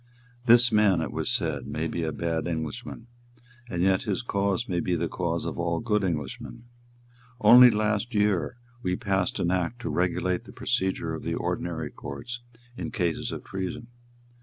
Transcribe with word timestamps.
"This 0.45 0.71
man," 0.71 0.99
it 1.01 1.11
was 1.11 1.31
said, 1.31 1.67
"may 1.67 1.87
be 1.87 2.01
a 2.01 2.11
bad 2.11 2.47
Englishman; 2.47 3.05
and 3.69 3.83
yet 3.83 4.01
his 4.01 4.23
cause 4.23 4.67
may 4.67 4.79
be 4.79 4.95
the 4.95 5.07
cause 5.07 5.45
of 5.45 5.59
all 5.59 5.79
good 5.79 6.03
Englishmen. 6.03 6.63
Only 7.39 7.69
last 7.69 8.15
year 8.15 8.57
we 8.81 8.95
passed 8.95 9.37
an 9.37 9.51
Act 9.51 9.79
to 9.81 9.91
regulate 9.91 10.45
the 10.45 10.53
procedure 10.53 11.13
of 11.13 11.21
the 11.21 11.35
ordinary 11.35 11.91
courts 11.91 12.41
in 12.75 12.89
cases 12.89 13.31
of 13.31 13.43
treason. 13.43 13.89